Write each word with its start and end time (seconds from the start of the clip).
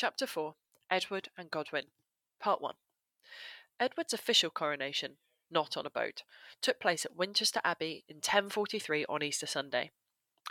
Chapter 0.00 0.26
4 0.26 0.54
Edward 0.90 1.28
and 1.36 1.50
Godwin. 1.50 1.88
Part 2.40 2.62
1 2.62 2.72
Edward's 3.78 4.14
official 4.14 4.48
coronation, 4.48 5.18
not 5.50 5.76
on 5.76 5.84
a 5.84 5.90
boat, 5.90 6.22
took 6.62 6.80
place 6.80 7.04
at 7.04 7.16
Winchester 7.16 7.60
Abbey 7.64 8.06
in 8.08 8.16
1043 8.16 9.04
on 9.10 9.22
Easter 9.22 9.44
Sunday. 9.44 9.90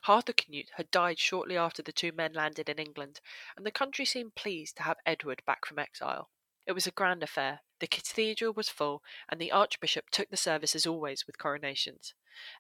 Harthacnut 0.06 0.68
had 0.76 0.92
died 0.92 1.18
shortly 1.18 1.58
after 1.58 1.82
the 1.82 1.92
two 1.92 2.12
men 2.12 2.34
landed 2.34 2.70
in 2.70 2.78
England, 2.78 3.22
and 3.58 3.66
the 3.66 3.72
country 3.72 4.06
seemed 4.06 4.36
pleased 4.36 4.78
to 4.78 4.84
have 4.84 4.98
Edward 5.04 5.42
back 5.48 5.66
from 5.66 5.80
exile. 5.80 6.30
It 6.68 6.74
was 6.74 6.86
a 6.86 6.92
grand 6.92 7.24
affair. 7.24 7.62
The 7.80 7.88
cathedral 7.88 8.54
was 8.54 8.70
full, 8.70 9.02
and 9.30 9.42
the 9.42 9.52
Archbishop 9.52 10.12
took 10.12 10.30
the 10.30 10.38
service 10.38 10.76
as 10.76 10.86
always 10.86 11.26
with 11.26 11.40
coronations. 11.40 12.14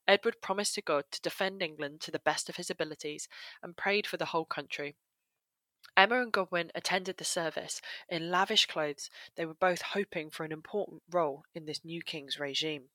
Edward 0.07 0.41
promised 0.41 0.73
to 0.73 0.81
God 0.81 1.03
to 1.11 1.21
defend 1.21 1.61
England 1.61 2.01
to 2.01 2.09
the 2.09 2.17
best 2.17 2.49
of 2.49 2.55
his 2.55 2.71
abilities 2.71 3.27
and 3.61 3.77
prayed 3.77 4.07
for 4.07 4.17
the 4.17 4.33
whole 4.33 4.45
country. 4.45 4.95
Emma 5.99 6.21
and 6.21 6.31
Godwin 6.31 6.71
attended 6.73 7.17
the 7.17 7.25
service 7.25 7.81
in 8.07 8.31
lavish 8.31 8.67
clothes. 8.67 9.09
They 9.35 9.45
were 9.45 9.53
both 9.53 9.81
hoping 9.81 10.29
for 10.29 10.45
an 10.45 10.51
important 10.53 11.01
role 11.11 11.43
in 11.53 11.65
this 11.65 11.83
new 11.83 12.01
king's 12.01 12.39
regime. 12.39 12.85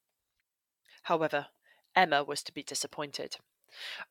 However, 1.03 1.49
Emma 1.95 2.25
was 2.25 2.43
to 2.45 2.53
be 2.55 2.63
disappointed. 2.63 3.37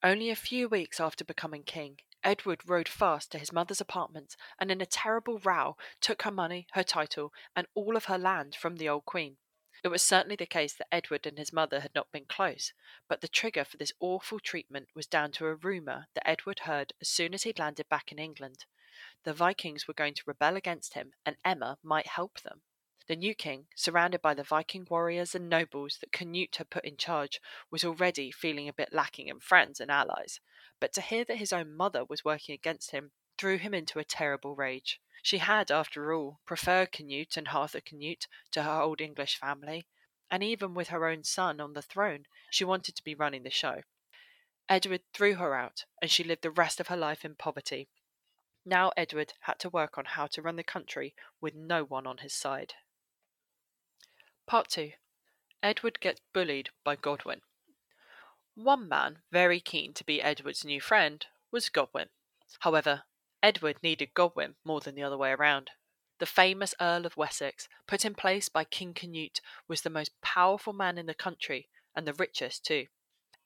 Only 0.04 0.30
a 0.30 0.36
few 0.36 0.70
weeks 0.70 1.00
after 1.00 1.26
becoming 1.26 1.64
king, 1.64 2.02
Edward 2.24 2.70
rode 2.70 2.88
fast 2.88 3.32
to 3.32 3.40
his 3.40 3.52
mother's 3.52 3.82
apartment 3.82 4.36
and, 4.60 4.70
in 4.70 4.80
a 4.80 4.86
terrible 4.86 5.40
row, 5.40 5.76
took 6.00 6.22
her 6.22 6.30
money, 6.30 6.68
her 6.74 6.84
title, 6.84 7.34
and 7.56 7.66
all 7.74 7.98
of 7.98 8.06
her 8.06 8.20
land 8.20 8.54
from 8.54 8.76
the 8.76 8.90
old 8.90 9.06
queen. 9.06 9.38
It 9.84 9.88
was 9.88 10.04
certainly 10.04 10.36
the 10.36 10.46
case 10.46 10.76
that 10.76 10.94
Edward 10.94 11.26
and 11.26 11.40
his 11.40 11.52
mother 11.52 11.80
had 11.80 11.96
not 11.96 12.12
been 12.12 12.26
close, 12.26 12.74
but 13.10 13.22
the 13.22 13.28
trigger 13.28 13.66
for 13.66 13.78
this 13.78 13.92
awful 14.00 14.40
treatment 14.40 14.90
was 14.94 15.08
down 15.08 15.32
to 15.32 15.48
a 15.48 15.56
rumour 15.56 16.06
that 16.14 16.30
Edward 16.30 16.60
heard 16.60 16.94
as 17.02 17.10
soon 17.10 17.34
as 17.34 17.42
he'd 17.42 17.58
landed 17.58 17.90
back 17.90 18.12
in 18.12 18.20
England. 18.20 18.66
The 19.24 19.34
Vikings 19.34 19.88
were 19.88 19.94
going 19.94 20.16
to 20.16 20.24
rebel 20.26 20.56
against 20.58 20.96
him, 20.96 21.14
and 21.26 21.38
Emma 21.46 21.78
might 21.82 22.08
help 22.08 22.42
them. 22.42 22.62
The 23.08 23.16
new 23.16 23.36
king, 23.36 23.68
surrounded 23.76 24.22
by 24.22 24.34
the 24.34 24.44
Viking 24.44 24.86
warriors 24.90 25.36
and 25.36 25.50
nobles 25.50 25.98
that 26.00 26.12
Canute 26.12 26.56
had 26.58 26.70
put 26.70 26.86
in 26.86 26.98
charge, 26.98 27.42
was 27.70 27.84
already 27.84 28.32
feeling 28.32 28.68
a 28.68 28.74
bit 28.74 28.94
lacking 28.94 29.28
in 29.28 29.40
friends 29.40 29.80
and 29.80 29.92
allies, 29.92 30.40
but 30.80 30.94
to 30.94 31.02
hear 31.02 31.26
that 31.26 31.38
his 31.38 31.54
own 31.54 31.74
mother 31.74 32.06
was 32.06 32.24
working 32.26 32.54
against 32.54 32.92
him 32.92 33.12
threw 33.38 33.58
him 33.58 33.74
into 33.74 34.00
a 34.00 34.06
terrible 34.06 34.56
rage. 34.56 35.02
She 35.22 35.40
had, 35.40 35.72
after 35.72 36.14
all, 36.14 36.40
preferred 36.46 36.92
Canute 36.92 37.38
and 37.38 37.48
Harthacnut 37.48 38.28
to 38.52 38.64
her 38.64 38.82
old 38.82 39.02
English 39.02 39.38
family, 39.38 39.88
and 40.30 40.44
even 40.44 40.74
with 40.74 40.90
her 40.90 41.08
own 41.08 41.24
son 41.24 41.60
on 41.60 41.74
the 41.74 41.82
throne, 41.82 42.26
she 42.52 42.64
wanted 42.66 42.96
to 42.96 43.04
be 43.04 43.16
running 43.16 43.44
the 43.44 43.50
show. 43.50 43.84
Edward 44.70 45.02
threw 45.14 45.36
her 45.36 45.56
out, 45.56 45.86
and 46.02 46.10
she 46.10 46.24
lived 46.24 46.42
the 46.42 46.52
rest 46.52 46.80
of 46.80 46.88
her 46.88 46.98
life 46.98 47.26
in 47.26 47.36
poverty. 47.36 47.90
Now 48.66 48.92
Edward 48.96 49.34
had 49.42 49.60
to 49.60 49.70
work 49.70 49.98
on 49.98 50.06
how 50.06 50.28
to 50.28 50.42
run 50.42 50.56
the 50.56 50.64
country 50.64 51.16
with 51.42 51.54
no 51.54 51.84
one 51.84 52.08
on 52.08 52.20
his 52.20 52.34
side. 52.34 52.76
Part 54.46 54.70
2 54.70 54.94
Edward 55.62 56.00
gets 56.00 56.22
bullied 56.34 56.70
by 56.84 56.96
Godwin. 56.96 57.42
One 58.56 58.88
man 58.88 59.24
very 59.32 59.60
keen 59.60 59.94
to 59.96 60.04
be 60.04 60.22
Edward's 60.22 60.64
new 60.64 60.80
friend 60.80 61.26
was 61.52 61.70
Godwin. 61.70 62.10
However, 62.60 63.04
Edward 63.42 63.82
needed 63.84 64.14
Godwin 64.14 64.56
more 64.64 64.80
than 64.80 64.96
the 64.96 65.04
other 65.04 65.18
way 65.18 65.32
around. 65.32 65.72
The 66.20 66.26
famous 66.26 66.74
Earl 66.80 67.06
of 67.06 67.18
Wessex, 67.18 67.68
put 67.88 68.06
in 68.06 68.16
place 68.16 68.48
by 68.48 68.64
King 68.64 68.94
Canute, 68.94 69.42
was 69.68 69.82
the 69.82 69.90
most 69.90 70.12
powerful 70.22 70.72
man 70.72 70.98
in 70.98 71.06
the 71.06 71.14
country 71.14 71.68
and 71.96 72.08
the 72.08 72.14
richest 72.14 72.64
too. 72.64 72.88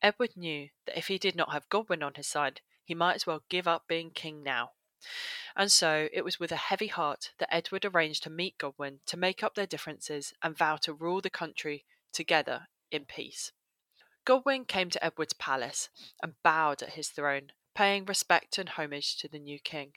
Edward 0.01 0.37
knew 0.37 0.69
that 0.85 0.97
if 0.97 1.07
he 1.07 1.17
did 1.17 1.35
not 1.35 1.51
have 1.51 1.69
Godwin 1.69 2.03
on 2.03 2.13
his 2.13 2.27
side, 2.27 2.61
he 2.83 2.93
might 2.93 3.15
as 3.15 3.25
well 3.25 3.43
give 3.49 3.67
up 3.67 3.87
being 3.87 4.11
king 4.11 4.43
now. 4.43 4.73
And 5.55 5.71
so 5.71 6.07
it 6.11 6.23
was 6.23 6.39
with 6.39 6.51
a 6.51 6.55
heavy 6.55 6.87
heart 6.87 7.31
that 7.39 7.53
Edward 7.53 7.85
arranged 7.85 8.23
to 8.23 8.29
meet 8.29 8.57
Godwin 8.57 8.99
to 9.07 9.17
make 9.17 9.43
up 9.43 9.55
their 9.55 9.65
differences 9.65 10.33
and 10.41 10.57
vow 10.57 10.77
to 10.77 10.93
rule 10.93 11.21
the 11.21 11.29
country 11.29 11.85
together 12.13 12.67
in 12.91 13.05
peace. 13.05 13.51
Godwin 14.25 14.65
came 14.65 14.89
to 14.89 15.03
Edward's 15.03 15.33
palace 15.33 15.89
and 16.21 16.41
bowed 16.43 16.83
at 16.83 16.93
his 16.93 17.09
throne, 17.09 17.51
paying 17.73 18.05
respect 18.05 18.57
and 18.57 18.69
homage 18.69 19.17
to 19.17 19.27
the 19.27 19.39
new 19.39 19.59
king. 19.59 19.93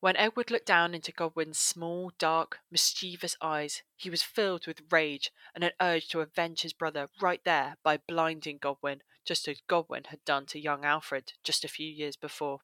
When 0.00 0.16
Edward 0.16 0.50
looked 0.50 0.66
down 0.66 0.94
into 0.94 1.12
Godwin's 1.12 1.58
small, 1.58 2.12
dark, 2.18 2.60
mischievous 2.70 3.36
eyes, 3.40 3.82
he 3.96 4.10
was 4.10 4.22
filled 4.22 4.66
with 4.66 4.90
rage 4.90 5.30
and 5.54 5.62
an 5.62 5.72
urge 5.80 6.08
to 6.08 6.20
avenge 6.20 6.62
his 6.62 6.72
brother 6.72 7.08
right 7.20 7.42
there 7.44 7.76
by 7.82 7.98
blinding 7.98 8.58
Godwin, 8.58 9.02
just 9.24 9.46
as 9.48 9.60
Godwin 9.68 10.04
had 10.04 10.24
done 10.24 10.46
to 10.46 10.58
young 10.58 10.84
Alfred 10.84 11.34
just 11.44 11.64
a 11.64 11.68
few 11.68 11.86
years 11.86 12.16
before. 12.16 12.60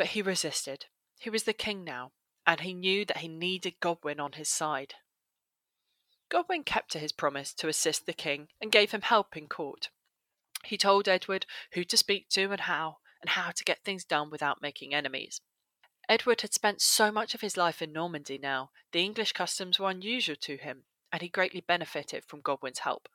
But 0.00 0.16
he 0.16 0.22
resisted. 0.22 0.86
He 1.18 1.28
was 1.28 1.42
the 1.42 1.52
king 1.52 1.84
now, 1.84 2.12
and 2.46 2.60
he 2.60 2.72
knew 2.72 3.04
that 3.04 3.18
he 3.18 3.28
needed 3.28 3.80
Godwin 3.80 4.18
on 4.18 4.32
his 4.32 4.48
side. 4.48 4.94
Godwin 6.30 6.64
kept 6.64 6.92
to 6.92 6.98
his 6.98 7.12
promise 7.12 7.52
to 7.52 7.68
assist 7.68 8.06
the 8.06 8.14
king 8.14 8.48
and 8.62 8.72
gave 8.72 8.92
him 8.92 9.02
help 9.02 9.36
in 9.36 9.46
court. 9.46 9.90
He 10.64 10.78
told 10.78 11.06
Edward 11.06 11.44
who 11.72 11.84
to 11.84 11.98
speak 11.98 12.30
to 12.30 12.50
and 12.50 12.62
how, 12.62 13.00
and 13.20 13.28
how 13.28 13.50
to 13.50 13.62
get 13.62 13.84
things 13.84 14.06
done 14.06 14.30
without 14.30 14.62
making 14.62 14.94
enemies. 14.94 15.42
Edward 16.08 16.40
had 16.40 16.54
spent 16.54 16.80
so 16.80 17.12
much 17.12 17.34
of 17.34 17.42
his 17.42 17.58
life 17.58 17.82
in 17.82 17.92
Normandy 17.92 18.38
now, 18.38 18.70
the 18.92 19.04
English 19.04 19.32
customs 19.32 19.78
were 19.78 19.90
unusual 19.90 20.36
to 20.36 20.56
him, 20.56 20.84
and 21.12 21.20
he 21.20 21.28
greatly 21.28 21.60
benefited 21.60 22.24
from 22.24 22.40
Godwin's 22.40 22.78
help. 22.78 23.10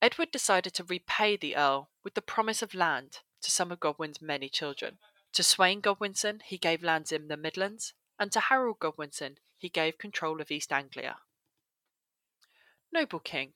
Edward 0.00 0.30
decided 0.30 0.72
to 0.74 0.84
repay 0.84 1.36
the 1.36 1.56
Earl 1.56 1.90
with 2.04 2.14
the 2.14 2.22
promise 2.22 2.62
of 2.62 2.74
land 2.74 3.22
to 3.42 3.50
some 3.50 3.72
of 3.72 3.80
Godwin's 3.80 4.22
many 4.22 4.48
children. 4.48 4.98
To 5.34 5.42
Sweyn 5.42 5.80
Godwinson 5.80 6.42
he 6.44 6.58
gave 6.58 6.84
lands 6.84 7.10
in 7.10 7.26
the 7.26 7.36
Midlands, 7.36 7.92
and 8.20 8.30
to 8.30 8.38
Harold 8.38 8.78
Godwinson 8.78 9.38
he 9.56 9.68
gave 9.68 9.98
control 9.98 10.40
of 10.40 10.52
East 10.52 10.72
Anglia. 10.72 11.16
Noble 12.92 13.18
King, 13.18 13.54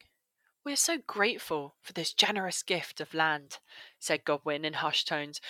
we 0.64 0.72
are 0.72 0.76
so 0.76 0.98
grateful 0.98 1.76
for 1.80 1.92
this 1.92 2.12
generous 2.12 2.64
gift 2.64 3.00
of 3.00 3.14
land, 3.14 3.58
said 4.00 4.24
Godwin 4.24 4.64
in 4.64 4.74
hushed 4.74 5.06
tones. 5.06 5.40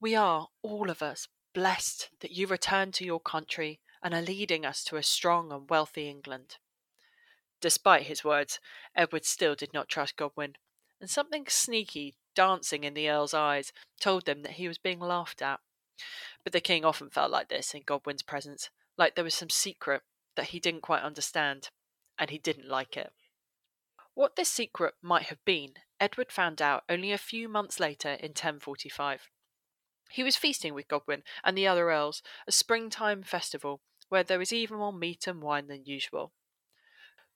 We 0.00 0.14
are, 0.14 0.46
all 0.62 0.90
of 0.90 1.02
us, 1.02 1.26
blessed 1.52 2.10
that 2.20 2.30
you 2.30 2.46
returned 2.46 2.94
to 2.94 3.04
your 3.04 3.18
country 3.18 3.80
and 4.00 4.14
are 4.14 4.22
leading 4.22 4.64
us 4.64 4.84
to 4.84 4.96
a 4.96 5.02
strong 5.02 5.50
and 5.50 5.68
wealthy 5.68 6.08
England. 6.08 6.58
Despite 7.60 8.06
his 8.06 8.22
words, 8.22 8.60
Edward 8.94 9.24
still 9.24 9.56
did 9.56 9.72
not 9.74 9.88
trust 9.88 10.16
Godwin, 10.16 10.54
and 11.00 11.10
something 11.10 11.46
sneaky 11.48 12.14
dancing 12.38 12.84
in 12.84 12.94
the 12.94 13.10
Earl's 13.10 13.34
eyes 13.34 13.72
told 14.00 14.24
them 14.24 14.42
that 14.42 14.52
he 14.52 14.68
was 14.68 14.78
being 14.78 15.00
laughed 15.00 15.42
at. 15.42 15.58
But 16.44 16.52
the 16.52 16.60
king 16.60 16.84
often 16.84 17.10
felt 17.10 17.32
like 17.32 17.48
this 17.48 17.74
in 17.74 17.82
Godwin's 17.84 18.22
presence, 18.22 18.70
like 18.96 19.16
there 19.16 19.24
was 19.24 19.34
some 19.34 19.50
secret 19.50 20.02
that 20.36 20.50
he 20.50 20.60
didn't 20.60 20.82
quite 20.82 21.02
understand, 21.02 21.70
and 22.16 22.30
he 22.30 22.38
didn't 22.38 22.68
like 22.68 22.96
it. 22.96 23.12
What 24.14 24.36
this 24.36 24.48
secret 24.48 24.94
might 25.02 25.24
have 25.24 25.44
been, 25.44 25.74
Edward 25.98 26.30
found 26.30 26.62
out 26.62 26.84
only 26.88 27.10
a 27.10 27.18
few 27.18 27.48
months 27.48 27.80
later 27.80 28.10
in 28.10 28.28
1045. 28.28 29.28
He 30.12 30.22
was 30.22 30.36
feasting 30.36 30.74
with 30.74 30.86
Godwin 30.86 31.24
and 31.42 31.58
the 31.58 31.66
other 31.66 31.90
earls, 31.90 32.22
a 32.46 32.52
springtime 32.52 33.24
festival 33.24 33.80
where 34.10 34.22
there 34.22 34.38
was 34.38 34.52
even 34.52 34.78
more 34.78 34.92
meat 34.92 35.26
and 35.26 35.42
wine 35.42 35.66
than 35.66 35.84
usual. 35.84 36.32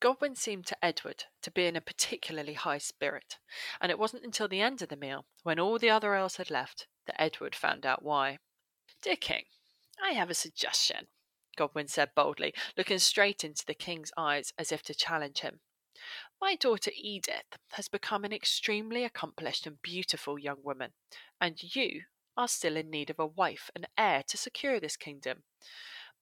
Godwin 0.03 0.35
seemed 0.35 0.67
to 0.67 0.85
Edward 0.85 1.27
to 1.43 1.51
be 1.53 1.65
in 1.65 1.77
a 1.77 1.81
particularly 1.81 2.55
high 2.55 2.79
spirit, 2.79 3.39
and 3.81 3.89
it 3.89 4.01
wasn't 4.01 4.25
until 4.25 4.49
the 4.49 4.61
end 4.61 4.83
of 4.83 4.89
the 4.89 4.97
meal, 4.97 5.27
when 5.45 5.61
all 5.61 5.79
the 5.79 5.91
other 5.91 6.17
earls 6.17 6.39
had 6.39 6.51
left, 6.51 6.89
that 7.07 7.23
Edward 7.23 7.55
found 7.55 7.87
out 7.87 8.03
why. 8.03 8.39
Dear 9.01 9.15
King, 9.15 9.45
I 10.03 10.11
have 10.15 10.29
a 10.29 10.35
suggestion, 10.35 11.07
Godwin 11.57 11.87
said 11.87 12.17
boldly, 12.17 12.53
looking 12.77 12.99
straight 12.99 13.45
into 13.45 13.65
the 13.65 13.75
king's 13.75 14.11
eyes 14.17 14.53
as 14.59 14.73
if 14.73 14.83
to 14.85 14.95
challenge 14.95 15.39
him. 15.39 15.61
My 16.41 16.57
daughter 16.57 16.91
Edith 16.97 17.57
has 17.75 17.87
become 17.87 18.25
an 18.25 18.33
extremely 18.33 19.05
accomplished 19.05 19.69
and 19.69 19.81
beautiful 19.83 20.37
young 20.37 20.65
woman, 20.65 20.95
and 21.41 21.77
you 21.77 22.07
are 22.37 22.49
still 22.49 22.77
in 22.77 22.91
need 22.91 23.09
of 23.09 23.21
a 23.21 23.27
wife 23.27 23.71
and 23.73 23.87
heir 23.97 24.25
to 24.27 24.37
secure 24.37 24.81
this 24.81 24.97
kingdom. 24.97 25.45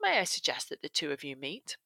May 0.03 0.19
I 0.19 0.25
suggest 0.25 0.69
that 0.69 0.83
the 0.83 0.91
two 0.91 1.13
of 1.13 1.25
you 1.25 1.35
meet? 1.35 1.79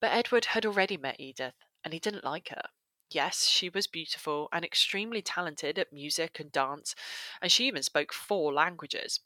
But 0.00 0.12
Edward 0.12 0.46
had 0.46 0.64
already 0.64 0.96
met 0.96 1.18
Edith, 1.18 1.54
and 1.82 1.92
he 1.92 2.00
didn't 2.00 2.24
like 2.24 2.48
her. 2.50 2.70
Yes, 3.10 3.46
she 3.46 3.68
was 3.68 3.86
beautiful 3.86 4.48
and 4.52 4.64
extremely 4.64 5.22
talented 5.22 5.78
at 5.78 5.92
music 5.92 6.38
and 6.38 6.52
dance, 6.52 6.94
and 7.40 7.50
she 7.50 7.66
even 7.66 7.82
spoke 7.82 8.12
four 8.12 8.52
languages. 8.52 9.20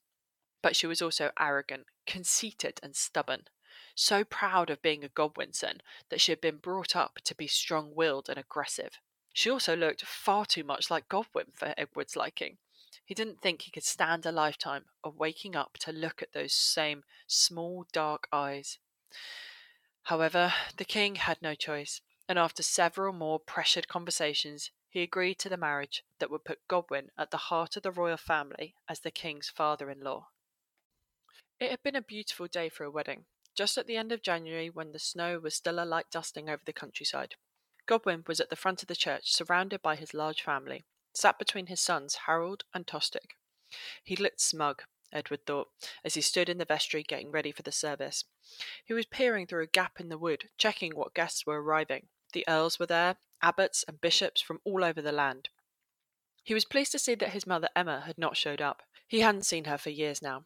But 0.62 0.76
she 0.76 0.86
was 0.86 1.02
also 1.02 1.32
arrogant, 1.38 1.86
conceited, 2.06 2.78
and 2.82 2.94
stubborn, 2.94 3.48
so 3.94 4.22
proud 4.24 4.70
of 4.70 4.82
being 4.82 5.02
a 5.02 5.08
Godwinson 5.08 5.82
that 6.08 6.20
she 6.20 6.30
had 6.30 6.40
been 6.40 6.58
brought 6.58 6.94
up 6.94 7.18
to 7.24 7.34
be 7.34 7.48
strong 7.48 7.94
willed 7.94 8.28
and 8.28 8.38
aggressive. 8.38 9.00
She 9.32 9.50
also 9.50 9.74
looked 9.74 10.04
far 10.04 10.46
too 10.46 10.62
much 10.62 10.90
like 10.90 11.08
Godwin 11.08 11.52
for 11.54 11.74
Edward's 11.76 12.16
liking. 12.16 12.58
He 13.04 13.14
didn't 13.14 13.40
think 13.40 13.62
he 13.62 13.70
could 13.70 13.84
stand 13.84 14.24
a 14.24 14.32
lifetime 14.32 14.84
of 15.02 15.16
waking 15.16 15.56
up 15.56 15.76
to 15.78 15.92
look 15.92 16.22
at 16.22 16.32
those 16.32 16.52
same 16.52 17.02
small 17.26 17.86
dark 17.92 18.28
eyes. 18.32 18.78
However, 20.04 20.52
the 20.76 20.84
king 20.84 21.16
had 21.16 21.40
no 21.40 21.54
choice, 21.54 22.00
and 22.28 22.38
after 22.38 22.62
several 22.62 23.12
more 23.12 23.38
pressured 23.38 23.88
conversations, 23.88 24.70
he 24.88 25.02
agreed 25.02 25.38
to 25.38 25.48
the 25.48 25.56
marriage 25.56 26.04
that 26.18 26.30
would 26.30 26.44
put 26.44 26.66
Godwin 26.68 27.10
at 27.16 27.30
the 27.30 27.48
heart 27.48 27.76
of 27.76 27.82
the 27.82 27.90
royal 27.90 28.16
family 28.16 28.74
as 28.88 29.00
the 29.00 29.10
king's 29.10 29.48
father 29.48 29.90
in 29.90 30.00
law. 30.00 30.28
It 31.58 31.70
had 31.70 31.82
been 31.82 31.96
a 31.96 32.02
beautiful 32.02 32.46
day 32.46 32.68
for 32.68 32.84
a 32.84 32.90
wedding, 32.90 33.26
just 33.54 33.78
at 33.78 33.86
the 33.86 33.96
end 33.96 34.12
of 34.12 34.22
January 34.22 34.68
when 34.68 34.92
the 34.92 34.98
snow 34.98 35.38
was 35.38 35.54
still 35.54 35.82
a 35.82 35.86
light 35.86 36.10
dusting 36.10 36.48
over 36.50 36.62
the 36.64 36.72
countryside. 36.72 37.36
Godwin 37.86 38.24
was 38.26 38.40
at 38.40 38.50
the 38.50 38.56
front 38.56 38.82
of 38.82 38.88
the 38.88 38.96
church, 38.96 39.32
surrounded 39.32 39.82
by 39.82 39.96
his 39.96 40.14
large 40.14 40.42
family, 40.42 40.84
sat 41.14 41.38
between 41.38 41.66
his 41.66 41.80
sons 41.80 42.14
Harold 42.26 42.64
and 42.74 42.86
Tostig. 42.86 43.36
He 44.04 44.16
looked 44.16 44.40
smug, 44.40 44.82
Edward 45.12 45.46
thought, 45.46 45.68
as 46.04 46.14
he 46.14 46.20
stood 46.20 46.48
in 46.48 46.58
the 46.58 46.64
vestry 46.64 47.02
getting 47.02 47.30
ready 47.30 47.52
for 47.52 47.62
the 47.62 47.72
service. 47.72 48.24
He 48.84 48.94
was 48.94 49.06
peering 49.06 49.46
through 49.46 49.62
a 49.62 49.66
gap 49.66 50.00
in 50.00 50.08
the 50.08 50.18
wood, 50.18 50.48
checking 50.58 50.94
what 50.94 51.14
guests 51.14 51.46
were 51.46 51.62
arriving. 51.62 52.08
The 52.32 52.44
earls 52.48 52.78
were 52.78 52.86
there, 52.86 53.16
abbots 53.42 53.84
and 53.86 54.00
bishops 54.00 54.40
from 54.40 54.60
all 54.64 54.84
over 54.84 55.02
the 55.02 55.12
land. 55.12 55.48
He 56.44 56.54
was 56.54 56.64
pleased 56.64 56.92
to 56.92 56.98
see 56.98 57.14
that 57.16 57.30
his 57.30 57.46
mother 57.46 57.68
Emma 57.76 58.00
had 58.06 58.18
not 58.18 58.36
showed 58.36 58.60
up. 58.60 58.82
He 59.06 59.20
hadn't 59.20 59.46
seen 59.46 59.64
her 59.64 59.78
for 59.78 59.90
years 59.90 60.22
now. 60.22 60.44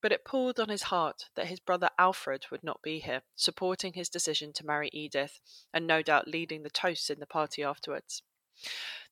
But 0.00 0.12
it 0.12 0.24
pulled 0.24 0.60
on 0.60 0.68
his 0.68 0.84
heart 0.84 1.24
that 1.34 1.46
his 1.46 1.58
brother 1.58 1.90
Alfred 1.98 2.46
would 2.50 2.62
not 2.62 2.82
be 2.82 3.00
here, 3.00 3.22
supporting 3.34 3.94
his 3.94 4.08
decision 4.08 4.52
to 4.54 4.66
marry 4.66 4.90
Edith, 4.92 5.40
and 5.72 5.86
no 5.86 6.02
doubt 6.02 6.28
leading 6.28 6.62
the 6.62 6.70
toasts 6.70 7.10
in 7.10 7.18
the 7.18 7.26
party 7.26 7.64
afterwards. 7.64 8.22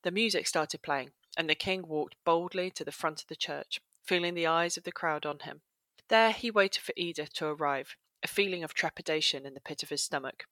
The 0.03 0.11
music 0.11 0.47
started 0.47 0.81
playing, 0.81 1.11
and 1.35 1.49
the 1.49 1.55
king 1.55 1.87
walked 1.87 2.15
boldly 2.23 2.71
to 2.71 2.85
the 2.85 2.91
front 2.91 3.21
of 3.21 3.27
the 3.27 3.35
church, 3.35 3.81
feeling 4.07 4.33
the 4.33 4.47
eyes 4.47 4.77
of 4.77 4.83
the 4.83 4.91
crowd 4.91 5.25
on 5.25 5.39
him. 5.39 5.61
There 6.07 6.31
he 6.31 6.49
waited 6.49 6.81
for 6.81 6.93
Edith 6.95 7.33
to 7.33 7.47
arrive, 7.47 7.97
a 8.23 8.27
feeling 8.27 8.63
of 8.63 8.73
trepidation 8.73 9.45
in 9.45 9.53
the 9.53 9.61
pit 9.61 9.83
of 9.83 9.89
his 9.89 10.01
stomach. 10.01 10.45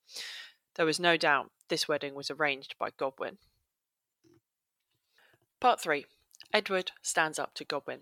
There 0.75 0.85
was 0.85 0.99
no 0.99 1.15
doubt 1.15 1.51
this 1.69 1.87
wedding 1.87 2.13
was 2.13 2.29
arranged 2.29 2.75
by 2.77 2.89
Godwin. 2.97 3.37
Part 5.61 5.79
3 5.81 6.05
Edward 6.53 6.91
stands 7.01 7.39
up 7.39 7.53
to 7.55 7.65
Godwin. 7.65 8.01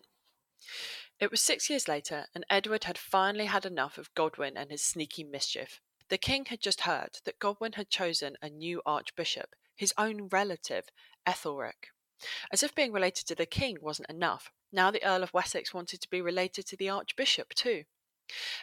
It 1.20 1.30
was 1.30 1.42
six 1.42 1.70
years 1.70 1.88
later, 1.88 2.26
and 2.34 2.46
Edward 2.50 2.86
had 2.86 2.98
finally 2.98 3.46
had 3.46 3.66
enough 3.66 3.98
of 3.98 4.14
Godwin 4.16 4.58
and 4.58 4.72
his 4.72 4.82
sneaky 4.82 5.24
mischief. 5.24 5.80
The 6.10 6.18
king 6.18 6.46
had 6.46 6.62
just 6.62 6.82
heard 6.82 7.20
that 7.26 7.40
Godwin 7.40 7.74
had 7.74 7.90
chosen 7.90 8.36
a 8.42 8.50
new 8.50 8.82
archbishop, 8.86 9.56
his 9.76 9.94
own 9.98 10.28
relative, 10.28 10.90
Ethelric. 11.26 11.92
As 12.52 12.64
if 12.64 12.76
being 12.76 12.92
related 12.92 13.28
to 13.28 13.36
the 13.36 13.46
king 13.46 13.78
wasn't 13.82 14.10
enough, 14.10 14.52
now 14.74 14.92
the 14.92 15.04
Earl 15.04 15.24
of 15.24 15.34
Wessex 15.34 15.74
wanted 15.74 16.02
to 16.02 16.10
be 16.10 16.22
related 16.22 16.66
to 16.68 16.76
the 16.76 16.90
archbishop 16.90 17.54
too. 17.54 17.84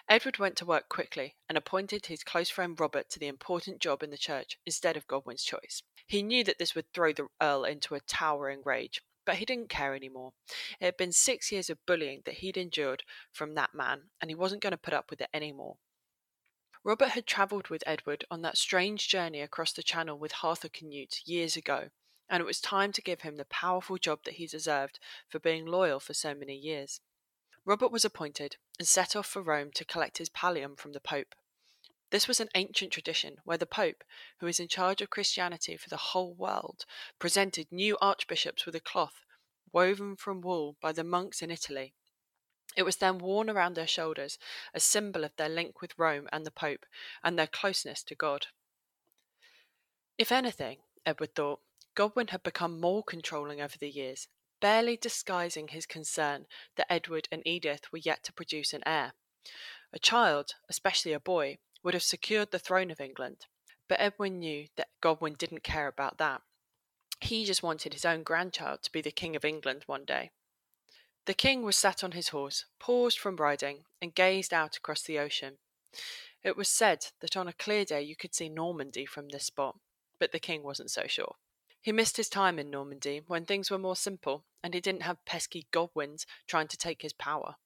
Edward 0.09 0.39
went 0.39 0.57
to 0.57 0.67
work 0.67 0.89
quickly 0.89 1.37
and 1.49 1.57
appointed 1.57 2.07
his 2.07 2.25
close 2.25 2.51
friend 2.51 2.79
Robert 2.79 3.09
to 3.11 3.19
the 3.19 3.29
important 3.29 3.79
job 3.79 4.03
in 4.03 4.11
the 4.11 4.19
church 4.19 4.59
instead 4.67 4.97
of 4.97 5.07
Godwin's 5.07 5.45
choice. 5.45 5.83
He 6.07 6.23
knew 6.23 6.43
that 6.45 6.59
this 6.59 6.75
would 6.75 6.93
throw 6.93 7.13
the 7.13 7.29
Earl 7.41 7.65
into 7.65 7.95
a 7.95 8.01
towering 8.01 8.63
rage, 8.65 9.03
but 9.25 9.37
he 9.37 9.45
didn't 9.45 9.69
care 9.69 9.95
anymore. 9.95 10.33
It 10.81 10.87
had 10.87 10.97
been 10.97 11.13
six 11.13 11.53
years 11.53 11.71
of 11.71 11.85
bullying 11.87 12.23
that 12.25 12.39
he'd 12.39 12.57
endured 12.57 13.05
from 13.31 13.55
that 13.55 13.75
man, 13.75 14.11
and 14.21 14.31
he 14.31 14.35
wasn't 14.35 14.63
going 14.63 14.73
to 14.73 14.77
put 14.77 14.95
up 14.95 15.11
with 15.11 15.21
it 15.21 15.31
anymore. 15.33 15.77
Robert 16.83 17.11
had 17.11 17.27
travelled 17.27 17.69
with 17.69 17.85
Edward 17.87 18.25
on 18.31 18.41
that 18.43 18.57
strange 18.57 19.07
journey 19.09 19.43
across 19.43 19.73
the 19.73 19.83
Channel 19.83 20.19
with 20.19 20.33
Harthacnut 20.33 21.21
years 21.27 21.57
ago, 21.57 21.91
and 22.31 22.41
it 22.41 22.47
was 22.47 22.61
time 22.61 22.93
to 22.93 23.03
give 23.03 23.23
him 23.23 23.37
the 23.37 23.45
powerful 23.45 23.99
job 23.99 24.21
that 24.25 24.35
he 24.35 24.47
deserved 24.47 25.01
for 25.29 25.41
being 25.41 25.67
loyal 25.67 25.99
for 25.99 26.15
so 26.15 26.35
many 26.35 26.55
years. 26.55 27.01
Robert 27.67 27.91
was 27.91 28.05
appointed 28.05 28.57
and 28.79 28.89
set 28.89 29.17
off 29.17 29.27
for 29.27 29.43
Rome 29.43 29.71
to 29.75 29.85
collect 29.85 30.19
his 30.19 30.31
pallium 30.31 30.79
from 30.79 30.93
the 30.93 31.01
Pope. 31.01 31.35
This 32.11 32.27
was 32.27 32.41
an 32.41 32.49
ancient 32.55 32.93
tradition 32.93 33.37
where 33.45 33.59
the 33.59 33.67
Pope, 33.67 34.03
who 34.39 34.47
is 34.47 34.59
in 34.59 34.69
charge 34.69 35.03
of 35.03 35.11
Christianity 35.11 35.77
for 35.77 35.91
the 35.91 35.97
whole 35.97 36.33
world, 36.33 36.85
presented 37.19 37.71
new 37.71 37.99
archbishops 38.01 38.65
with 38.65 38.75
a 38.75 38.81
cloth 38.81 39.25
woven 39.73 40.17
from 40.17 40.41
wool 40.41 40.77
by 40.81 40.93
the 40.93 41.05
monks 41.05 41.43
in 41.43 41.51
Italy. 41.51 41.95
It 42.77 42.83
was 42.85 42.97
then 42.97 43.19
worn 43.19 43.51
around 43.51 43.75
their 43.75 43.87
shoulders, 43.87 44.39
a 44.73 44.81
symbol 44.81 45.25
of 45.25 45.35
their 45.37 45.49
link 45.49 45.81
with 45.81 45.99
Rome 45.99 46.29
and 46.33 46.47
the 46.47 46.51
Pope, 46.51 46.87
and 47.23 47.39
their 47.39 47.47
closeness 47.47 48.03
to 48.05 48.15
God. 48.15 48.47
If 50.19 50.31
anything, 50.31 50.79
Edward 51.05 51.35
thought, 51.35 51.61
Godwin 52.01 52.29
had 52.29 52.43
become 52.43 52.81
more 52.81 53.03
controlling 53.03 53.61
over 53.61 53.77
the 53.77 53.91
years, 53.91 54.27
barely 54.59 54.97
disguising 54.97 55.69
his 55.69 55.85
concern 55.85 56.47
that 56.77 56.91
Edward 56.91 57.29
and 57.31 57.47
Edith 57.47 57.93
were 57.93 57.99
yet 57.99 58.25
to 58.25 58.33
produce 58.33 58.73
an 58.73 58.83
heir. 58.87 59.13
A 59.93 59.99
child, 59.99 60.55
especially 60.71 61.13
a 61.13 61.21
boy, 61.21 61.59
would 61.83 61.93
have 61.93 62.03
secured 62.03 62.53
the 62.53 62.59
throne 62.59 62.91
of 62.91 63.03
England. 63.03 63.45
But 63.87 64.01
Edwin 64.01 64.39
knew 64.39 64.69
that 64.77 64.89
Godwin 65.03 65.35
didn't 65.35 65.63
care 65.63 65.89
about 65.89 66.17
that. 66.17 66.41
He 67.21 67.45
just 67.45 67.63
wanted 67.63 67.93
his 67.93 68.07
own 68.07 68.23
grandchild 68.23 68.83
to 68.85 68.93
be 68.93 69.03
the 69.03 69.11
King 69.11 69.37
of 69.37 69.45
England 69.45 69.83
one 69.85 70.07
day. 70.07 70.31
The 71.27 71.35
king 71.35 71.65
was 71.65 71.77
sat 71.77 72.03
on 72.03 72.13
his 72.13 72.29
horse, 72.29 72.65
paused 72.79 73.19
from 73.19 73.37
riding, 73.37 73.85
and 74.01 74.15
gazed 74.15 74.55
out 74.55 74.75
across 74.79 75.03
the 75.03 75.19
ocean. 75.19 75.59
It 76.43 76.57
was 76.57 76.71
said 76.71 77.09
that 77.21 77.37
on 77.37 77.47
a 77.47 77.53
clear 77.53 77.85
day 77.85 78.01
you 78.01 78.17
could 78.17 78.35
see 78.35 78.49
Normandy 78.49 79.05
from 79.05 79.29
this 79.29 79.45
spot, 79.45 79.79
but 80.19 80.33
the 80.33 80.41
king 80.41 80.63
wasn't 80.63 80.91
so 80.91 81.07
sure. 81.07 81.37
He 81.81 81.93
missed 81.93 82.17
his 82.17 82.29
time 82.29 82.59
in 82.59 82.71
Normandy 82.71 83.23
when 83.27 83.47
things 83.47 83.71
were 83.71 83.79
more 83.79 83.97
simple 83.97 84.45
and 84.63 84.75
he 84.75 84.81
didn't 84.81 85.03
have 85.03 85.25
pesky 85.25 85.67
Godwins 85.71 86.27
trying 86.47 86.69
to 86.69 86.77
take 86.77 87.03
his 87.03 87.13
power. 87.13 87.57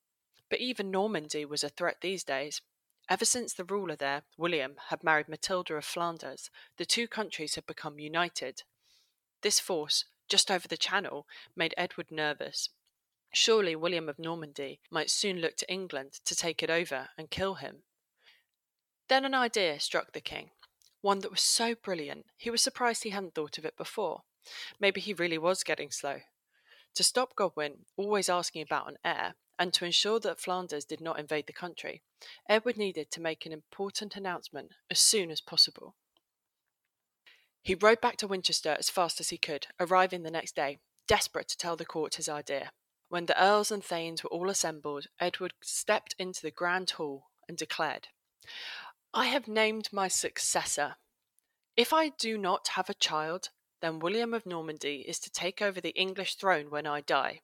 But 0.49 0.61
even 0.61 0.91
Normandy 0.91 1.45
was 1.45 1.65
a 1.65 1.69
threat 1.69 2.01
these 2.01 2.23
days, 2.23 2.61
Ever 3.09 3.27
since 3.27 3.53
the 3.53 3.65
ruler 3.65 3.97
there, 3.97 4.23
William, 4.39 4.77
had 4.89 5.05
married 5.05 5.29
Matilda 5.29 5.75
of 5.75 5.85
Flanders, 5.85 6.51
the 6.79 6.87
two 6.87 7.07
countries 7.07 7.55
had 7.55 7.67
become 7.67 7.99
united. 7.99 8.63
This 9.43 9.61
force, 9.61 10.07
just 10.27 10.51
over 10.51 10.67
the 10.67 10.79
Channel, 10.79 11.27
made 11.55 11.75
Edward 11.77 12.11
nervous. 12.11 12.71
Surely 13.33 13.77
William 13.77 14.09
of 14.09 14.19
Normandy 14.19 14.81
might 14.91 15.11
soon 15.11 15.39
look 15.39 15.57
to 15.57 15.71
England 15.71 16.13
to 16.25 16.35
take 16.35 16.63
it 16.63 16.71
over 16.71 17.11
and 17.19 17.31
kill 17.31 17.57
him. 17.57 17.83
Then 19.09 19.27
an 19.27 19.35
idea 19.35 19.81
struck 19.81 20.13
the 20.13 20.21
king, 20.23 20.53
one 21.05 21.21
that 21.21 21.31
was 21.31 21.43
so 21.43 21.75
brilliant 21.75 22.25
he 22.39 22.51
was 22.51 22.63
surprised 22.63 23.03
he 23.03 23.11
hadn't 23.11 23.35
thought 23.35 23.59
of 23.59 23.65
it 23.67 23.77
before. 23.77 24.23
Maybe 24.81 25.01
he 25.03 25.13
really 25.13 25.37
was 25.37 25.63
getting 25.63 25.91
slow. 25.91 26.21
To 26.95 27.03
stop 27.03 27.37
Godwin 27.37 27.85
always 27.97 28.31
asking 28.31 28.63
about 28.63 28.89
an 28.89 28.97
heir, 29.05 29.35
and 29.59 29.73
to 29.75 29.85
ensure 29.85 30.19
that 30.21 30.41
Flanders 30.41 30.85
did 30.85 31.01
not 31.01 31.19
invade 31.19 31.47
the 31.47 31.53
country, 31.53 32.03
Edward 32.49 32.77
needed 32.77 33.11
to 33.11 33.21
make 33.21 33.45
an 33.45 33.53
important 33.53 34.17
announcement 34.17 34.73
as 34.91 34.99
soon 34.99 35.31
as 35.31 35.41
possible. 35.41 35.95
He 37.63 37.75
rode 37.75 38.01
back 38.01 38.17
to 38.19 38.27
Winchester 38.27 38.77
as 38.79 38.91
fast 38.91 39.21
as 39.21 39.29
he 39.29 39.37
could, 39.37 39.67
arriving 39.79 40.23
the 40.23 40.31
next 40.31 40.57
day, 40.57 40.79
desperate 41.07 41.49
to 41.49 41.57
tell 41.57 41.77
the 41.77 41.85
court 41.85 42.15
his 42.15 42.29
idea. 42.29 42.71
When 43.09 43.27
the 43.27 43.43
earls 43.43 43.71
and 43.71 43.85
thanes 43.85 44.25
were 44.25 44.31
all 44.31 44.49
assembled, 44.49 45.07
Edward 45.21 45.53
stepped 45.63 46.15
into 46.19 46.43
the 46.43 46.51
grand 46.51 46.91
hall 46.91 47.27
and 47.49 47.57
declared, 47.57 48.09
I 49.13 49.27
have 49.27 49.47
named 49.47 49.91
my 49.93 50.09
successor. 50.09 50.97
If 51.77 51.93
I 51.93 52.11
do 52.11 52.39
not 52.39 52.69
have 52.69 52.89
a 52.89 52.95
child, 52.95 53.51
then 53.81 53.99
William 53.99 54.33
of 54.33 54.47
Normandy 54.47 55.05
is 55.09 55.19
to 55.21 55.31
take 55.31 55.61
over 55.61 55.81
the 55.81 55.91
English 55.91 56.37
throne 56.37 56.71
when 56.71 56.87
I 56.87 57.01
die. 57.01 57.41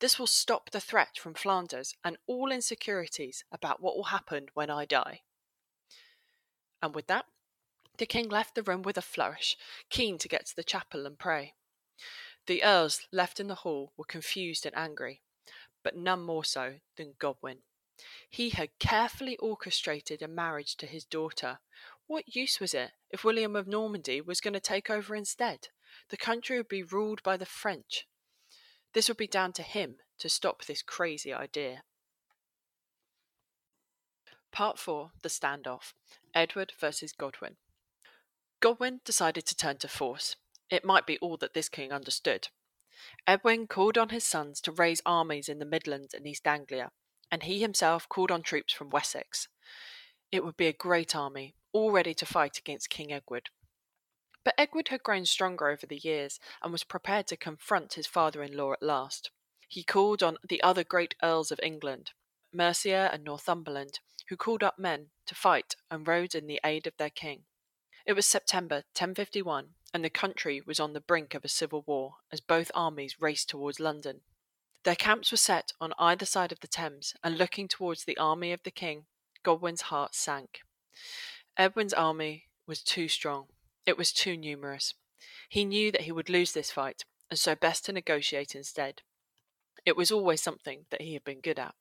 This 0.00 0.18
will 0.18 0.26
stop 0.26 0.70
the 0.70 0.80
threat 0.80 1.18
from 1.18 1.34
Flanders 1.34 1.94
and 2.02 2.16
all 2.26 2.50
insecurities 2.50 3.44
about 3.52 3.82
what 3.82 3.94
will 3.94 4.04
happen 4.04 4.48
when 4.54 4.70
I 4.70 4.86
die. 4.86 5.20
And 6.82 6.94
with 6.94 7.08
that, 7.08 7.26
the 7.98 8.06
king 8.06 8.28
left 8.28 8.54
the 8.54 8.62
room 8.62 8.82
with 8.82 8.96
a 8.96 9.02
flourish, 9.02 9.56
keen 9.90 10.16
to 10.18 10.28
get 10.28 10.46
to 10.46 10.56
the 10.56 10.64
chapel 10.64 11.04
and 11.04 11.18
pray. 11.18 11.54
The 12.46 12.64
earls 12.64 13.06
left 13.12 13.38
in 13.38 13.48
the 13.48 13.56
hall 13.56 13.92
were 13.96 14.04
confused 14.04 14.64
and 14.64 14.74
angry, 14.74 15.20
but 15.82 15.96
none 15.96 16.22
more 16.22 16.44
so 16.44 16.76
than 16.96 17.16
Godwin. 17.18 17.58
He 18.30 18.50
had 18.50 18.78
carefully 18.78 19.36
orchestrated 19.38 20.22
a 20.22 20.28
marriage 20.28 20.76
to 20.76 20.86
his 20.86 21.04
daughter. 21.04 21.58
What 22.08 22.34
use 22.34 22.58
was 22.58 22.74
it 22.74 22.90
if 23.10 23.22
William 23.22 23.54
of 23.54 23.68
Normandy 23.68 24.20
was 24.20 24.40
going 24.40 24.54
to 24.54 24.60
take 24.60 24.90
over 24.90 25.14
instead? 25.14 25.68
The 26.10 26.16
country 26.16 26.56
would 26.56 26.68
be 26.68 26.82
ruled 26.82 27.22
by 27.22 27.36
the 27.36 27.46
French, 27.46 28.06
this 28.94 29.08
would 29.08 29.16
be 29.16 29.26
down 29.26 29.52
to 29.54 29.62
him 29.62 29.96
to 30.18 30.28
stop 30.28 30.64
this 30.64 30.82
crazy 30.82 31.32
idea. 31.32 31.82
Part 34.50 34.78
4 34.78 35.12
The 35.22 35.28
Standoff 35.28 35.92
Edward 36.34 36.72
versus 36.80 37.12
Godwin. 37.12 37.56
Godwin 38.60 39.00
decided 39.04 39.46
to 39.46 39.56
turn 39.56 39.76
to 39.78 39.88
force. 39.88 40.36
It 40.70 40.84
might 40.84 41.06
be 41.06 41.18
all 41.18 41.36
that 41.36 41.54
this 41.54 41.68
king 41.68 41.92
understood. 41.92 42.48
Edwin 43.26 43.66
called 43.66 43.96
on 43.96 44.08
his 44.08 44.24
sons 44.24 44.60
to 44.62 44.72
raise 44.72 45.00
armies 45.06 45.48
in 45.48 45.60
the 45.60 45.64
Midlands 45.64 46.12
and 46.12 46.26
East 46.26 46.46
Anglia, 46.46 46.90
and 47.30 47.44
he 47.44 47.60
himself 47.60 48.08
called 48.08 48.32
on 48.32 48.42
troops 48.42 48.72
from 48.72 48.90
Wessex. 48.90 49.48
It 50.30 50.44
would 50.44 50.56
be 50.56 50.66
a 50.66 50.72
great 50.72 51.16
army, 51.16 51.54
all 51.72 51.90
ready 51.90 52.12
to 52.14 52.26
fight 52.26 52.58
against 52.58 52.90
King 52.90 53.12
Edward. 53.12 53.48
But 54.44 54.54
Edward 54.58 54.88
had 54.88 55.02
grown 55.02 55.24
stronger 55.24 55.68
over 55.68 55.86
the 55.86 55.96
years 55.96 56.38
and 56.62 56.70
was 56.70 56.84
prepared 56.84 57.26
to 57.28 57.36
confront 57.36 57.94
his 57.94 58.06
father 58.06 58.42
in 58.42 58.56
law 58.56 58.72
at 58.72 58.82
last. 58.82 59.30
He 59.68 59.82
called 59.82 60.22
on 60.22 60.38
the 60.46 60.62
other 60.62 60.84
great 60.84 61.14
earls 61.22 61.50
of 61.50 61.60
England, 61.62 62.12
Mercia 62.52 63.10
and 63.12 63.24
Northumberland, 63.24 64.00
who 64.28 64.36
called 64.36 64.62
up 64.62 64.78
men 64.78 65.10
to 65.26 65.34
fight 65.34 65.76
and 65.90 66.06
rode 66.06 66.34
in 66.34 66.46
the 66.46 66.60
aid 66.64 66.86
of 66.86 66.96
their 66.96 67.10
king. 67.10 67.44
It 68.04 68.14
was 68.14 68.26
September 68.26 68.76
1051, 68.96 69.74
and 69.92 70.04
the 70.04 70.10
country 70.10 70.62
was 70.64 70.80
on 70.80 70.92
the 70.92 71.00
brink 71.00 71.34
of 71.34 71.44
a 71.44 71.48
civil 71.48 71.82
war 71.86 72.16
as 72.30 72.40
both 72.40 72.70
armies 72.74 73.20
raced 73.20 73.48
towards 73.48 73.80
London. 73.80 74.20
Their 74.84 74.96
camps 74.96 75.30
were 75.30 75.38
set 75.38 75.72
on 75.80 75.92
either 75.98 76.24
side 76.24 76.52
of 76.52 76.60
the 76.60 76.68
Thames, 76.68 77.14
and 77.22 77.36
looking 77.36 77.68
towards 77.68 78.04
the 78.04 78.16
army 78.16 78.52
of 78.52 78.62
the 78.62 78.70
king, 78.70 79.06
Godwin's 79.42 79.82
heart 79.82 80.14
sank. 80.14 80.60
Edwin's 81.56 81.94
army 81.94 82.44
was 82.66 82.82
too 82.82 83.08
strong, 83.08 83.46
it 83.86 83.96
was 83.96 84.12
too 84.12 84.36
numerous. 84.36 84.94
He 85.48 85.64
knew 85.64 85.90
that 85.92 86.02
he 86.02 86.12
would 86.12 86.28
lose 86.28 86.52
this 86.52 86.70
fight, 86.70 87.04
and 87.30 87.38
so 87.38 87.54
best 87.54 87.84
to 87.86 87.92
negotiate 87.92 88.54
instead. 88.54 89.02
It 89.84 89.96
was 89.96 90.12
always 90.12 90.42
something 90.42 90.86
that 90.90 91.00
he 91.00 91.14
had 91.14 91.24
been 91.24 91.40
good 91.40 91.58
at. 91.58 91.74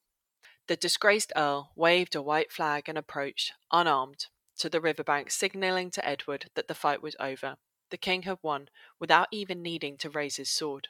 The 0.68 0.76
disgraced 0.76 1.32
Earl 1.36 1.72
waved 1.76 2.16
a 2.16 2.22
white 2.22 2.52
flag 2.52 2.90
and 2.90 2.98
approached, 2.98 3.54
unarmed, 3.72 4.28
to 4.60 4.70
the 4.70 4.82
riverbank, 4.82 5.32
signalling 5.32 5.92
to 5.92 6.06
Edward 6.06 6.50
that 6.56 6.68
the 6.68 6.76
fight 6.76 7.02
was 7.02 7.16
over. 7.20 7.58
The 7.90 7.98
king 7.98 8.24
had 8.24 8.40
won 8.42 8.70
without 9.00 9.28
even 9.32 9.62
needing 9.62 9.98
to 9.98 10.10
raise 10.10 10.36
his 10.36 10.50
sword. 10.50 10.90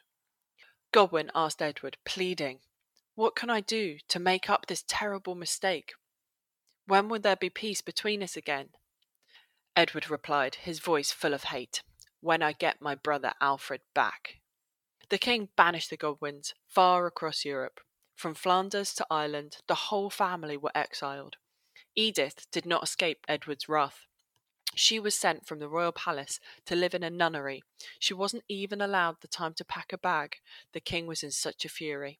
Godwin 0.92 1.30
asked 1.36 1.62
Edward, 1.62 1.98
pleading, 2.06 2.62
What 3.16 3.36
can 3.36 3.50
I 3.50 3.62
do 3.62 3.98
to 4.08 4.20
make 4.20 4.50
up 4.50 4.66
this 4.66 4.84
terrible 4.88 5.36
mistake? 5.36 5.94
When 6.88 7.10
will 7.10 7.20
there 7.20 7.36
be 7.36 7.50
peace 7.50 7.82
between 7.82 8.24
us 8.24 8.38
again? 8.38 8.70
Edward 9.75 10.10
replied, 10.10 10.56
his 10.56 10.79
voice 10.79 11.12
full 11.12 11.34
of 11.34 11.44
hate, 11.46 11.84
When 12.22 12.41
I 12.41 12.53
get 12.53 12.82
my 12.82 12.96
brother 12.96 13.34
Alfred 13.41 13.82
back. 13.94 14.39
The 15.10 15.17
king 15.17 15.50
banished 15.58 15.89
the 15.89 15.98
Godwins 15.98 16.53
far 16.65 17.06
across 17.06 17.44
Europe. 17.44 17.82
From 18.15 18.34
Flanders 18.34 18.94
to 18.96 19.08
Ireland, 19.12 19.58
the 19.67 19.75
whole 19.75 20.10
family 20.10 20.56
were 20.56 20.72
exiled. 20.74 21.36
Edith 21.94 22.48
did 22.51 22.65
not 22.65 22.84
escape 22.84 23.25
Edward's 23.27 23.67
wrath. 23.67 24.06
She 24.74 24.98
was 24.98 25.13
sent 25.13 25.46
from 25.46 25.60
the 25.60 25.67
royal 25.67 25.91
palace 25.91 26.39
to 26.67 26.75
live 26.75 26.94
in 26.94 27.03
a 27.03 27.10
nunnery. 27.10 27.63
She 28.00 28.13
wasn't 28.13 28.44
even 28.48 28.82
allowed 28.82 29.17
the 29.20 29.27
time 29.27 29.53
to 29.56 29.65
pack 29.65 29.91
a 29.91 29.98
bag. 29.98 30.38
The 30.72 30.79
king 30.79 31.06
was 31.06 31.22
in 31.22 31.32
such 31.32 31.65
a 31.65 31.70
fury. 31.70 32.20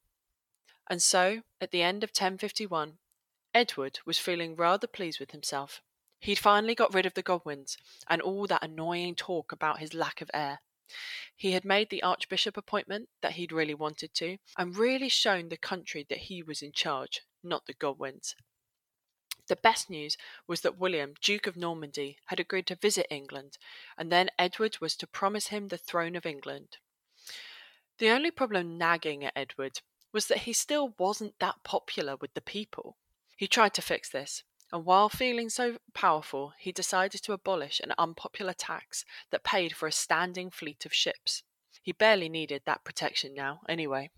And 0.90 1.02
so, 1.02 1.44
at 1.62 1.72
the 1.72 1.82
end 1.82 2.04
of 2.04 2.10
1051, 2.10 2.98
Edward 3.54 4.00
was 4.06 4.20
feeling 4.20 4.56
rather 4.56 4.88
pleased 4.88 5.20
with 5.20 5.32
himself. 5.32 5.82
He'd 6.20 6.40
finally 6.40 6.76
got 6.76 6.94
rid 6.94 7.06
of 7.06 7.14
the 7.14 7.22
Godwins 7.22 7.78
and 8.08 8.22
all 8.22 8.48
that 8.48 8.64
annoying 8.64 9.16
talk 9.16 9.52
about 9.52 9.80
his 9.80 9.94
lack 9.94 10.22
of 10.22 10.32
heir. 10.34 10.60
He 11.36 11.52
had 11.52 11.66
made 11.66 11.90
the 11.90 12.02
archbishop 12.02 12.58
appointment 12.58 13.10
that 13.22 13.34
he'd 13.34 13.52
really 13.52 13.74
wanted 13.74 14.14
to, 14.16 14.38
and 14.58 14.78
really 14.78 15.10
shown 15.10 15.50
the 15.50 15.58
country 15.58 16.06
that 16.10 16.18
he 16.30 16.42
was 16.42 16.62
in 16.62 16.72
charge, 16.72 17.22
not 17.44 17.66
the 17.66 17.74
Godwins. 17.74 18.36
The 19.48 19.56
best 19.56 19.90
news 19.90 20.18
was 20.48 20.62
that 20.62 20.78
William, 20.78 21.14
Duke 21.22 21.48
of 21.48 21.56
Normandy, 21.56 22.18
had 22.28 22.40
agreed 22.40 22.68
to 22.68 22.76
visit 22.76 23.08
England, 23.10 23.58
and 23.98 24.12
then 24.12 24.30
Edward 24.38 24.80
was 24.80 24.96
to 24.98 25.08
promise 25.08 25.48
him 25.48 25.68
the 25.68 25.78
throne 25.78 26.16
of 26.16 26.26
England. 26.26 26.78
The 27.98 28.10
only 28.10 28.32
problem 28.32 28.78
nagging 28.78 29.24
at 29.24 29.34
Edward 29.36 29.82
was 30.12 30.28
that 30.28 30.40
he 30.40 30.54
still 30.54 30.96
wasn't 30.98 31.40
that 31.40 31.64
popular 31.64 32.16
with 32.16 32.34
the 32.34 32.42
people. 32.42 32.98
He 33.38 33.48
tried 33.48 33.76
to 33.76 33.84
fix 33.84 34.10
this, 34.10 34.44
and 34.72 34.84
while 34.84 35.10
feeling 35.10 35.50
so 35.50 35.78
powerful, 35.94 36.54
he 36.58 36.72
decided 36.72 37.22
to 37.22 37.34
abolish 37.34 37.80
an 37.80 37.94
unpopular 37.96 38.54
tax 38.54 39.06
that 39.30 39.44
paid 39.44 39.76
for 39.76 39.88
a 39.88 39.92
standing 39.92 40.50
fleet 40.50 40.86
of 40.88 40.94
ships. 40.94 41.44
He 41.84 41.92
barely 41.92 42.30
needed 42.30 42.64
that 42.66 42.84
protection 42.84 43.36
now, 43.36 43.62
anyway. 43.70 44.10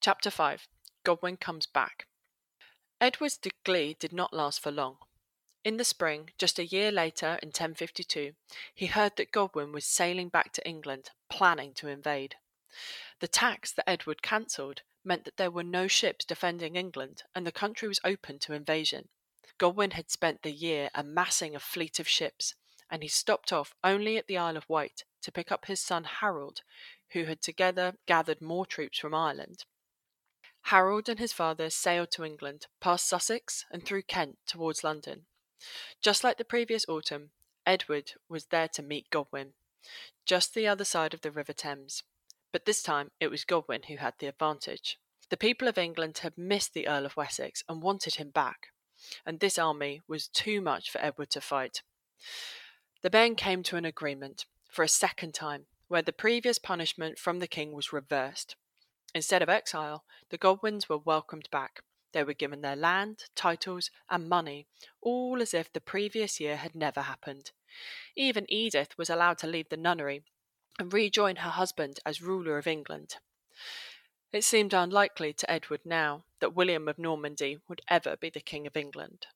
Chapter 0.00 0.30
5 0.30 0.68
Godwin 1.02 1.36
Comes 1.36 1.66
Back. 1.66 2.06
Edward's 3.00 3.40
glee 3.64 3.96
did 3.98 4.12
not 4.12 4.32
last 4.32 4.60
for 4.60 4.70
long. 4.70 4.98
In 5.64 5.76
the 5.76 5.84
spring, 5.84 6.30
just 6.38 6.60
a 6.60 6.66
year 6.66 6.92
later, 6.92 7.40
in 7.42 7.48
1052, 7.48 8.34
he 8.72 8.86
heard 8.86 9.16
that 9.16 9.32
Godwin 9.32 9.72
was 9.72 9.84
sailing 9.84 10.28
back 10.28 10.52
to 10.52 10.66
England, 10.66 11.10
planning 11.28 11.74
to 11.74 11.88
invade. 11.88 12.36
The 13.18 13.28
tax 13.28 13.72
that 13.72 13.88
Edward 13.90 14.22
cancelled 14.22 14.82
meant 15.04 15.24
that 15.24 15.36
there 15.36 15.50
were 15.50 15.62
no 15.62 15.86
ships 15.86 16.24
defending 16.24 16.76
England 16.76 17.22
and 17.34 17.46
the 17.46 17.52
country 17.52 17.88
was 17.88 18.00
open 18.04 18.38
to 18.40 18.52
invasion. 18.52 19.08
Godwin 19.58 19.92
had 19.92 20.10
spent 20.10 20.42
the 20.42 20.52
year 20.52 20.90
amassing 20.94 21.54
a 21.54 21.60
fleet 21.60 22.00
of 22.00 22.08
ships, 22.08 22.54
and 22.90 23.02
he 23.02 23.08
stopped 23.08 23.52
off 23.52 23.74
only 23.84 24.16
at 24.16 24.26
the 24.26 24.36
Isle 24.36 24.56
of 24.56 24.68
Wight 24.68 25.04
to 25.22 25.32
pick 25.32 25.52
up 25.52 25.66
his 25.66 25.80
son 25.80 26.04
Harold, 26.04 26.62
who 27.10 27.24
had 27.24 27.40
together 27.40 27.94
gathered 28.06 28.40
more 28.40 28.66
troops 28.66 28.98
from 28.98 29.14
Ireland. 29.14 29.64
Harold 30.62 31.08
and 31.08 31.18
his 31.18 31.32
father 31.32 31.70
sailed 31.70 32.10
to 32.12 32.24
England, 32.24 32.66
past 32.80 33.08
Sussex 33.08 33.64
and 33.70 33.84
through 33.84 34.02
Kent 34.02 34.38
towards 34.46 34.84
London. 34.84 35.26
Just 36.00 36.24
like 36.24 36.38
the 36.38 36.44
previous 36.44 36.88
autumn, 36.88 37.30
Edward 37.66 38.12
was 38.28 38.46
there 38.46 38.68
to 38.68 38.82
meet 38.82 39.10
Godwin, 39.10 39.54
just 40.24 40.54
the 40.54 40.66
other 40.66 40.84
side 40.84 41.14
of 41.14 41.20
the 41.20 41.30
River 41.30 41.52
Thames 41.52 42.02
but 42.52 42.66
this 42.66 42.82
time 42.82 43.10
it 43.18 43.28
was 43.28 43.44
Godwin 43.44 43.84
who 43.88 43.96
had 43.96 44.14
the 44.18 44.26
advantage. 44.26 44.98
The 45.30 45.36
people 45.36 45.66
of 45.66 45.78
England 45.78 46.18
had 46.18 46.36
missed 46.36 46.74
the 46.74 46.86
Earl 46.86 47.06
of 47.06 47.16
Wessex 47.16 47.64
and 47.68 47.82
wanted 47.82 48.16
him 48.16 48.30
back, 48.30 48.68
and 49.24 49.40
this 49.40 49.58
army 49.58 50.02
was 50.06 50.28
too 50.28 50.60
much 50.60 50.90
for 50.90 51.00
Edward 51.02 51.30
to 51.30 51.40
fight. 51.40 51.82
The 53.02 53.10
men 53.10 53.34
came 53.34 53.62
to 53.64 53.76
an 53.76 53.84
agreement, 53.84 54.44
for 54.70 54.82
a 54.82 54.88
second 54.88 55.34
time, 55.34 55.66
where 55.88 56.02
the 56.02 56.12
previous 56.12 56.58
punishment 56.58 57.18
from 57.18 57.38
the 57.38 57.46
king 57.46 57.72
was 57.72 57.92
reversed. 57.92 58.56
Instead 59.14 59.42
of 59.42 59.48
exile, 59.48 60.04
the 60.30 60.38
Godwins 60.38 60.88
were 60.88 60.98
welcomed 60.98 61.48
back. 61.50 61.80
They 62.12 62.24
were 62.24 62.34
given 62.34 62.60
their 62.60 62.76
land, 62.76 63.24
titles, 63.34 63.90
and 64.10 64.28
money, 64.28 64.66
all 65.00 65.40
as 65.40 65.54
if 65.54 65.72
the 65.72 65.80
previous 65.80 66.38
year 66.40 66.56
had 66.56 66.74
never 66.74 67.02
happened. 67.02 67.52
Even 68.14 68.44
Edith 68.50 68.96
was 68.98 69.08
allowed 69.08 69.38
to 69.38 69.46
leave 69.46 69.70
the 69.70 69.76
nunnery 69.76 70.22
and 70.78 70.92
rejoin 70.92 71.36
her 71.36 71.50
husband 71.50 72.00
as 72.04 72.22
ruler 72.22 72.58
of 72.58 72.66
England. 72.66 73.16
It 74.32 74.44
seemed 74.44 74.72
unlikely 74.72 75.34
to 75.34 75.50
Edward 75.50 75.80
now 75.84 76.24
that 76.40 76.54
William 76.54 76.88
of 76.88 76.98
Normandy 76.98 77.58
would 77.68 77.82
ever 77.88 78.16
be 78.16 78.30
the 78.30 78.40
King 78.40 78.66
of 78.66 78.76
England. 78.76 79.26